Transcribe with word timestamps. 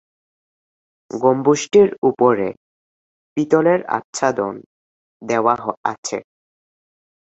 গম্বুজটির 1.11 1.89
উপরে 2.03 2.47
পিতলের 3.37 3.79
আচ্ছাদন 3.89 4.53
দেওয়া 5.21 5.55
আছে। 5.83 6.17